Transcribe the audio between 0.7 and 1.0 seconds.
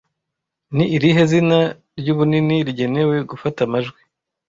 Ni